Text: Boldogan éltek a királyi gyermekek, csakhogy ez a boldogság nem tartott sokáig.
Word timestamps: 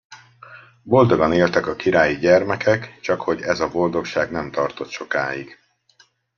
Boldogan 0.83 1.33
éltek 1.33 1.67
a 1.67 1.75
királyi 1.75 2.17
gyermekek, 2.17 2.99
csakhogy 3.01 3.41
ez 3.41 3.59
a 3.59 3.69
boldogság 3.69 4.31
nem 4.31 4.51
tartott 4.51 4.89
sokáig. 4.89 5.57